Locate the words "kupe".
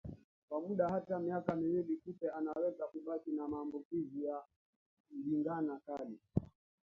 1.97-2.29